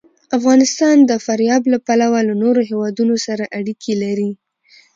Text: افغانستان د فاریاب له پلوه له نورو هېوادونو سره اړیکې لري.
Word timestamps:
افغانستان 0.37 0.95
د 1.09 1.11
فاریاب 1.25 1.63
له 1.73 1.77
پلوه 1.87 2.19
له 2.27 2.33
نورو 2.43 2.61
هېوادونو 2.69 3.15
سره 3.25 3.43
اړیکې 3.59 3.93
لري. 4.03 4.31